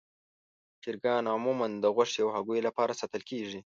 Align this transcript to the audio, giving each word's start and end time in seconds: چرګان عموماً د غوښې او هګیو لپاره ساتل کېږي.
چرګان 0.83 1.23
عموماً 1.33 1.67
د 1.83 1.85
غوښې 1.95 2.19
او 2.25 2.29
هګیو 2.35 2.65
لپاره 2.67 2.97
ساتل 3.01 3.21
کېږي. 3.29 3.59